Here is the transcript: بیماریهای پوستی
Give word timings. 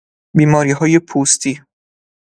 بیماریهای 0.37 0.99
پوستی 0.99 1.61